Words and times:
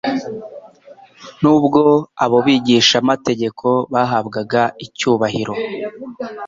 Nubwo 1.41 1.81
abo 2.23 2.37
bigishamategeko 2.45 3.67
bahabwaga 3.93 4.61
icyubahiro 4.85 5.53